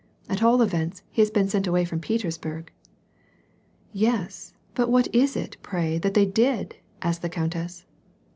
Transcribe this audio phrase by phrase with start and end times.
[0.27, 2.71] At all events, he has been sent away from Petersburg.""
[4.09, 7.85] Yes, but what was it, pray, that they did?" asked the countess.